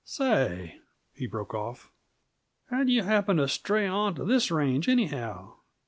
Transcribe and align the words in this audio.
"Say," 0.03 0.79
he 1.13 1.27
broke 1.27 1.53
off, 1.53 1.91
"how'd 2.71 2.89
you 2.89 3.03
happen 3.03 3.37
t' 3.37 3.45
stray 3.45 3.85
onto 3.85 4.25
this 4.25 4.49
range, 4.49 4.89
anyhow? 4.89 5.57